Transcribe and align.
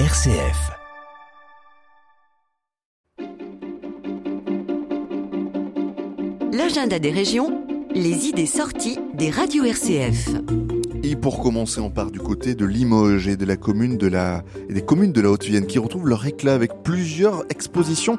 RCF. 0.00 0.72
L'agenda 6.52 6.98
des 6.98 7.12
régions, 7.12 7.64
les 7.94 8.26
idées 8.26 8.46
sorties 8.46 8.98
des 9.14 9.30
radios 9.30 9.62
RCF. 9.62 10.30
Et 11.04 11.14
pour 11.14 11.40
commencer, 11.40 11.78
on 11.80 11.90
part 11.90 12.10
du 12.10 12.18
côté 12.18 12.56
de 12.56 12.64
Limoges 12.64 13.28
et 13.28 13.36
de 13.36 13.44
la 13.44 13.56
commune 13.56 13.96
de 13.96 14.08
la 14.08 14.42
et 14.68 14.72
des 14.72 14.84
communes 14.84 15.12
de 15.12 15.20
la 15.20 15.30
Haute-Vienne 15.30 15.66
qui 15.66 15.78
retrouvent 15.78 16.08
leur 16.08 16.26
éclat 16.26 16.54
avec 16.54 16.82
plusieurs 16.82 17.44
expositions 17.48 18.16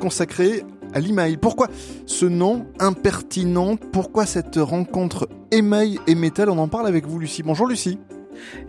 consacrées 0.00 0.64
à 0.94 1.00
l'émail. 1.00 1.36
Pourquoi 1.36 1.68
ce 2.06 2.24
nom 2.24 2.64
impertinent? 2.78 3.76
Pourquoi 3.76 4.24
cette 4.24 4.56
rencontre 4.56 5.28
émail 5.50 5.98
et 6.06 6.14
métal? 6.14 6.48
On 6.48 6.56
en 6.56 6.68
parle 6.68 6.86
avec 6.86 7.06
vous, 7.06 7.18
Lucie. 7.18 7.42
Bonjour, 7.42 7.66
Lucie. 7.66 7.98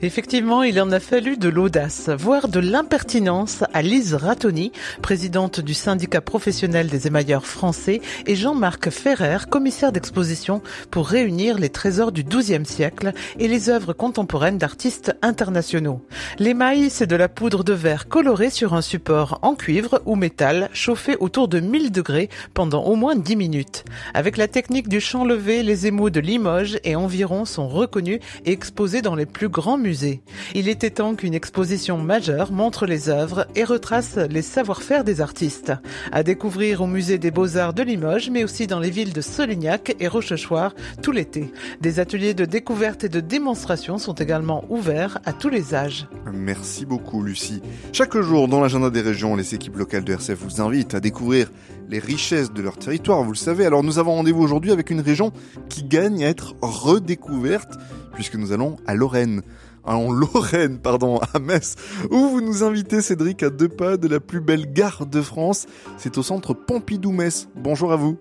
Effectivement, 0.01 0.63
il 0.63 0.79
en 0.81 0.91
a 0.91 0.99
fallu 0.99 1.37
de 1.37 1.49
l'audace, 1.49 2.09
voire 2.09 2.47
de 2.47 2.59
l'impertinence 2.59 3.63
à 3.73 3.81
Lise 3.81 4.13
Ratoni, 4.13 4.71
présidente 5.01 5.59
du 5.59 5.73
syndicat 5.73 6.21
professionnel 6.21 6.87
des 6.87 7.07
émailleurs 7.07 7.45
français, 7.45 8.01
et 8.25 8.35
Jean-Marc 8.35 8.89
Ferrer, 8.89 9.37
commissaire 9.49 9.91
d'exposition 9.91 10.61
pour 10.91 11.07
réunir 11.07 11.57
les 11.57 11.69
trésors 11.69 12.11
du 12.11 12.23
XIIe 12.23 12.65
siècle 12.65 13.13
et 13.39 13.47
les 13.47 13.69
œuvres 13.69 13.93
contemporaines 13.93 14.57
d'artistes 14.57 15.15
internationaux. 15.21 16.01
L'émail, 16.37 16.89
c'est 16.89 17.07
de 17.07 17.15
la 17.15 17.29
poudre 17.29 17.63
de 17.63 17.73
verre 17.73 18.07
colorée 18.07 18.49
sur 18.49 18.73
un 18.73 18.81
support 18.81 19.39
en 19.41 19.55
cuivre 19.55 20.01
ou 20.05 20.15
métal, 20.15 20.69
chauffé 20.73 21.17
autour 21.19 21.47
de 21.47 21.59
1000 21.59 21.91
degrés 21.91 22.29
pendant 22.53 22.83
au 22.83 22.95
moins 22.95 23.15
10 23.15 23.35
minutes. 23.35 23.83
Avec 24.13 24.37
la 24.37 24.47
technique 24.47 24.87
du 24.87 24.99
champ 24.99 25.25
levé, 25.25 25.63
les 25.63 25.87
émaux 25.87 26.09
de 26.09 26.19
Limoges 26.19 26.79
et 26.83 26.95
environ 26.95 27.45
sont 27.45 27.67
reconnus 27.67 28.19
et 28.45 28.51
exposés 28.51 29.01
dans 29.01 29.15
les 29.15 29.25
plus 29.25 29.49
grand 29.59 29.77
musée. 29.77 30.21
Il 30.55 30.69
était 30.69 30.89
temps 30.89 31.15
qu'une 31.15 31.33
exposition 31.33 31.97
majeure 31.97 32.53
montre 32.53 32.85
les 32.85 33.09
œuvres 33.09 33.45
et 33.55 33.65
retrace 33.65 34.15
les 34.15 34.41
savoir-faire 34.41 35.03
des 35.03 35.19
artistes. 35.19 35.73
À 36.13 36.23
découvrir 36.23 36.79
au 36.79 36.87
musée 36.87 37.17
des 37.17 37.29
Beaux-Arts 37.29 37.73
de 37.73 37.83
Limoges, 37.83 38.29
mais 38.29 38.45
aussi 38.45 38.67
dans 38.67 38.79
les 38.79 38.89
villes 38.89 39.11
de 39.11 39.19
Solignac 39.19 39.97
et 39.99 40.07
Rochechouart 40.07 40.73
tout 41.03 41.11
l'été. 41.11 41.51
Des 41.81 41.99
ateliers 41.99 42.33
de 42.33 42.45
découverte 42.45 43.03
et 43.03 43.09
de 43.09 43.19
démonstration 43.19 43.97
sont 43.97 44.13
également 44.13 44.63
ouverts 44.69 45.19
à 45.25 45.33
tous 45.33 45.49
les 45.49 45.75
âges. 45.75 46.07
Merci 46.31 46.85
beaucoup, 46.85 47.21
Lucie. 47.21 47.61
Chaque 47.91 48.17
jour, 48.17 48.47
dans 48.47 48.61
l'agenda 48.61 48.89
des 48.89 49.01
régions, 49.01 49.35
les 49.35 49.55
équipes 49.55 49.75
locales 49.75 50.05
de 50.05 50.13
RCF 50.13 50.39
vous 50.39 50.61
invitent 50.61 50.95
à 50.95 51.01
découvrir 51.01 51.51
les 51.89 51.99
richesses 51.99 52.53
de 52.53 52.61
leur 52.61 52.77
territoire, 52.77 53.23
vous 53.23 53.31
le 53.31 53.37
savez. 53.37 53.65
Alors 53.65 53.83
nous 53.83 53.99
avons 53.99 54.13
rendez-vous 54.13 54.43
aujourd'hui 54.43 54.71
avec 54.71 54.89
une 54.89 55.01
région 55.01 55.33
qui 55.69 55.83
gagne 55.83 56.23
à 56.23 56.29
être 56.29 56.55
redécouverte 56.61 57.77
puisque 58.13 58.35
nous 58.35 58.51
allons 58.51 58.77
à 58.85 58.95
Lorraine. 58.95 59.41
En 59.83 60.11
Lorraine, 60.11 60.79
pardon, 60.79 61.19
à 61.33 61.39
Metz, 61.39 61.75
où 62.11 62.29
vous 62.29 62.41
nous 62.41 62.63
invitez, 62.63 63.01
Cédric, 63.01 63.43
à 63.43 63.49
deux 63.49 63.69
pas 63.69 63.97
de 63.97 64.07
la 64.07 64.19
plus 64.19 64.41
belle 64.41 64.71
gare 64.71 65.05
de 65.05 65.21
France. 65.21 65.67
C'est 65.97 66.17
au 66.17 66.23
centre 66.23 66.53
Pompidou-Metz. 66.53 67.47
Bonjour 67.55 67.91
à 67.91 67.95
vous. 67.95 68.17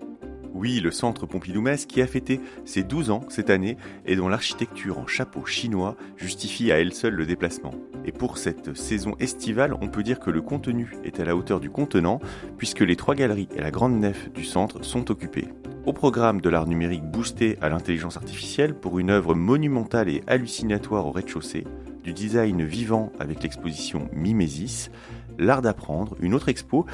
Oui, 0.53 0.79
le 0.79 0.91
centre 0.91 1.25
Pompidou-Metz 1.25 1.85
qui 1.85 2.01
a 2.01 2.07
fêté 2.07 2.41
ses 2.65 2.83
12 2.83 3.11
ans 3.11 3.23
cette 3.29 3.49
année 3.49 3.77
et 4.05 4.15
dont 4.15 4.27
l'architecture 4.27 4.97
en 4.97 5.05
chapeau 5.05 5.45
chinois 5.45 5.95
justifie 6.17 6.71
à 6.71 6.79
elle 6.79 6.93
seule 6.93 7.13
le 7.13 7.25
déplacement. 7.25 7.73
Et 8.05 8.11
pour 8.11 8.37
cette 8.37 8.75
saison 8.75 9.15
estivale, 9.19 9.75
on 9.79 9.89
peut 9.89 10.03
dire 10.03 10.19
que 10.19 10.31
le 10.31 10.41
contenu 10.41 10.95
est 11.03 11.19
à 11.19 11.25
la 11.25 11.35
hauteur 11.35 11.59
du 11.59 11.69
contenant 11.69 12.19
puisque 12.57 12.81
les 12.81 12.95
trois 12.95 13.15
galeries 13.15 13.49
et 13.55 13.61
la 13.61 13.71
grande 13.71 13.99
nef 13.99 14.31
du 14.33 14.43
centre 14.43 14.83
sont 14.83 15.11
occupées. 15.11 15.49
Au 15.85 15.93
programme 15.93 16.41
de 16.41 16.49
l'art 16.49 16.67
numérique 16.67 17.05
boosté 17.05 17.57
à 17.61 17.69
l'intelligence 17.69 18.17
artificielle 18.17 18.73
pour 18.75 18.99
une 18.99 19.09
œuvre 19.09 19.33
monumentale 19.33 20.09
et 20.09 20.23
hallucinatoire 20.27 21.07
au 21.07 21.11
rez-de-chaussée, 21.11 21.65
du 22.03 22.13
design 22.13 22.63
vivant 22.63 23.11
avec 23.19 23.41
l'exposition 23.41 24.09
Mimesis, 24.13 24.89
l'art 25.37 25.61
d'apprendre, 25.61 26.15
une 26.19 26.33
autre 26.33 26.49
expo 26.49 26.85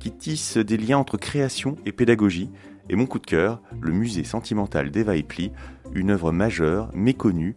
qui 0.00 0.10
tisse 0.10 0.56
des 0.56 0.76
liens 0.76 0.98
entre 0.98 1.16
création 1.16 1.76
et 1.86 1.92
pédagogie, 1.92 2.50
et 2.88 2.96
mon 2.96 3.06
coup 3.06 3.20
de 3.20 3.26
cœur, 3.26 3.62
le 3.80 3.92
musée 3.92 4.24
sentimental 4.24 4.90
d'Eva 4.90 5.16
Epli, 5.16 5.52
une 5.94 6.10
œuvre 6.10 6.32
majeure, 6.32 6.90
méconnue, 6.94 7.54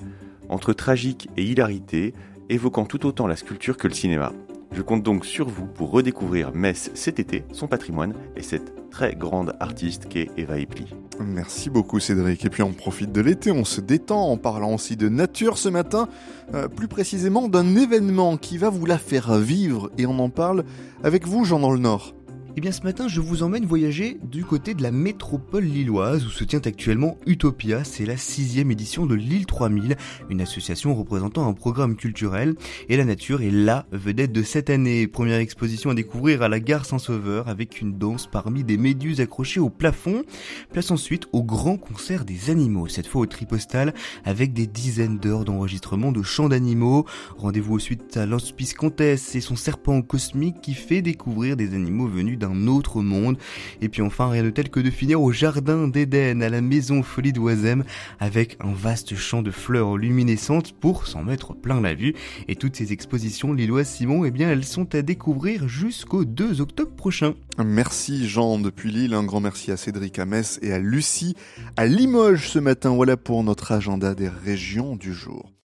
entre 0.50 0.72
tragique 0.72 1.30
et 1.36 1.44
hilarité, 1.44 2.14
évoquant 2.50 2.86
tout 2.86 3.08
autant 3.08 3.26
la 3.26 3.36
sculpture 3.36 3.78
que 3.78 3.88
le 3.88 3.94
cinéma. 3.94 4.34
Je 4.75 4.81
compte 4.81 5.03
donc 5.03 5.25
sur 5.25 5.47
vous 5.47 5.68
pour 5.68 5.91
redécouvrir 5.91 6.53
Metz 6.53 6.91
cet 6.96 7.18
été, 7.18 7.46
son 7.53 7.68
patrimoine 7.68 8.13
et 8.36 8.41
cette 8.41 8.90
très 8.90 9.16
grande 9.16 9.56
artiste 9.62 10.09
qu'est 10.09 10.30
Eva 10.36 10.59
Epli. 10.59 10.86
Merci 11.22 11.69
beaucoup 11.69 12.02
Cédric. 12.02 12.44
Et 12.44 12.50
puis 12.50 12.62
on 12.62 12.74
profite 12.74 13.14
de 13.14 13.22
l'été, 13.22 13.52
on 13.52 13.64
se 13.64 13.80
détend 13.80 14.30
en 14.30 14.35
parlant 14.35 14.74
aussi 14.74 14.97
de 14.97 15.08
nature 15.08 15.58
ce 15.58 15.69
matin, 15.69 16.09
euh, 16.53 16.68
plus 16.68 16.90
précisément 16.90 17.47
d'un 17.47 17.78
événement 17.78 18.35
qui 18.35 18.58
va 18.58 18.69
vous 18.69 18.85
la 18.85 18.97
faire 18.97 19.38
vivre 19.38 19.91
et 19.97 20.06
on 20.06 20.19
en 20.19 20.30
parle 20.30 20.66
avec 21.06 21.25
vous 21.25 21.46
Jean 21.46 21.59
dans 21.59 21.72
le 21.72 21.80
Nord. 21.80 22.14
Eh 22.58 22.62
bien 22.62 22.72
ce 22.72 22.84
matin 22.84 23.10
je 23.10 23.20
vous 23.20 23.44
emmène 23.44 23.66
voyager 23.66 24.18
du 24.24 24.46
côté 24.46 24.76
de 24.76 24.82
la 24.82 24.92
métropole 24.92 25.66
lilloise 25.66 26.26
où 26.26 26.30
se 26.30 26.46
tient 26.46 26.62
actuellement 26.64 27.18
Utopia, 27.26 27.84
c'est 27.84 28.06
la 28.06 28.16
sixième 28.16 28.72
édition 28.72 29.06
de 29.06 29.14
l'île 29.14 29.46
3000, 29.46 29.98
une 30.30 30.40
association 30.40 30.96
représentant 30.96 31.50
un 31.50 31.52
programme 31.52 31.98
culturel 31.98 32.56
et 32.88 32.96
la 32.96 33.04
nature 33.04 33.42
est 33.42 33.52
la 33.52 33.86
vedette 33.92 34.32
de 34.32 34.42
cette 34.42 34.70
année. 34.70 35.06
Première 35.06 35.40
exposition 35.40 35.90
à 35.90 35.96
découvrir 35.96 36.44
à 36.44 36.48
la 36.48 36.62
gare 36.62 36.86
Saint-Sauveur 36.86 37.50
avec 37.50 37.82
une 37.82 37.98
danse 37.98 38.26
parmi 38.26 38.64
des 38.64 38.78
méduses 38.78 39.20
accrochées 39.20 39.60
au 39.60 39.70
plafond. 39.70 40.24
Place 40.72 40.92
ensuite 40.92 41.28
au 41.34 41.44
grand 41.44 41.76
concert 41.76 42.24
des 42.24 42.52
animaux, 42.52 42.88
cette 42.88 43.08
fois 43.08 43.24
au 43.24 43.26
tripostal 43.26 43.94
avec 44.24 44.54
des 44.54 44.66
dizaines 44.66 45.18
d'heures 45.18 45.44
d'enregistrement 45.44 46.14
de 46.14 46.22
chants 46.22 46.48
d'animaux. 46.48 47.06
Rendez-vous 47.38 47.76
ensuite 47.76 48.16
à 48.16 48.26
l'Hospice 48.26 48.74
Comtesse 48.76 49.36
et 49.36 49.42
son 49.42 49.58
serpent 49.58 50.02
cosmique 50.02 50.62
qui 50.62 50.74
fait 50.74 51.02
découvrir 51.02 51.58
des 51.58 51.74
animaux 51.74 52.08
venus 52.08 52.40
d'un 52.40 52.45
autre 52.68 53.02
monde. 53.02 53.38
Et 53.82 53.90
puis 53.90 54.02
enfin, 54.02 54.30
rien 54.30 54.44
de 54.44 54.50
tel 54.50 54.70
que 54.70 54.80
de 54.80 54.90
finir 54.90 55.22
au 55.22 55.32
jardin 55.32 55.88
d'Éden, 55.88 56.42
à 56.42 56.50
la 56.50 56.62
maison 56.62 57.04
Folie 57.04 57.34
d'Oisem, 57.34 57.84
avec 58.20 58.58
un 58.60 58.74
vaste 58.74 59.16
champ 59.16 59.42
de 59.42 59.52
fleurs 59.52 59.98
luminescentes 59.98 60.74
pour 60.74 61.08
s'en 61.08 61.24
mettre 61.24 61.54
plein 61.54 61.82
la 61.82 61.94
vue. 61.94 62.16
Et 62.48 62.56
toutes 62.56 62.76
ces 62.76 62.94
expositions 62.94 63.54
lilloises 63.54 63.88
Simon, 63.88 64.26
eh 64.26 64.32
bien, 64.32 64.50
elles 64.50 64.66
sont 64.66 64.94
à 64.96 65.02
découvrir 65.02 65.68
jusqu'au 65.68 66.26
2 66.26 66.62
octobre 66.62 66.92
prochain. 66.96 67.36
Merci 67.64 68.28
Jean 68.28 68.60
depuis 68.60 68.92
Lille, 68.92 69.14
un 69.14 69.24
grand 69.24 69.40
merci 69.40 69.72
à 69.72 69.78
Cédric 69.78 70.20
à 70.20 70.26
Metz 70.26 70.60
et 70.62 70.74
à 70.74 70.80
Lucie 70.80 71.36
à 71.78 71.86
Limoges 71.86 72.50
ce 72.50 72.60
matin. 72.60 72.90
Voilà 72.90 73.18
pour 73.18 73.44
notre 73.44 73.72
agenda 73.72 74.14
des 74.14 74.30
régions 74.30 74.96
du 74.96 75.14
jour. 75.14 75.56